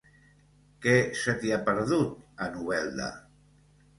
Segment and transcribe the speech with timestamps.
[0.85, 2.15] Què se t'hi ha perdut,
[2.45, 3.13] a Novelda?